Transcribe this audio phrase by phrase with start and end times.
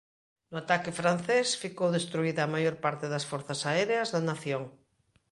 [0.51, 4.63] No ataque francés ficou destruída a maior parte das forzas aéreas da nación.